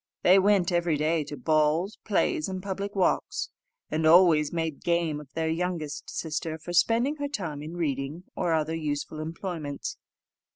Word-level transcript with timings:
They 0.23 0.39
went 0.39 0.71
every 0.71 0.97
day 0.97 1.23
to 1.25 1.37
balls, 1.37 1.99
plays, 2.05 2.49
and 2.49 2.63
public 2.63 2.95
walks, 2.95 3.49
and 3.91 4.03
always 4.07 4.51
made 4.51 4.81
game 4.83 5.19
of 5.19 5.31
their 5.33 5.47
youngest 5.47 6.09
sister 6.09 6.57
for 6.57 6.73
spending 6.73 7.17
her 7.17 7.27
time 7.29 7.61
in 7.61 7.77
reading 7.77 8.23
or 8.35 8.51
other 8.51 8.73
useful 8.73 9.19
employments. 9.19 9.97